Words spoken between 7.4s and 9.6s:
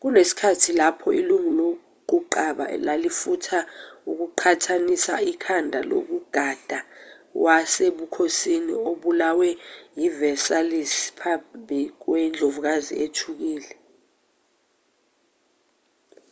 wasebukhosini obulawe